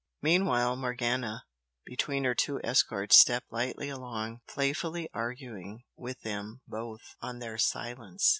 [0.23, 1.45] Meanwhile, Morgana,
[1.85, 8.27] between her two escorts stepped lightly along, playfully arguing with them both on their silence.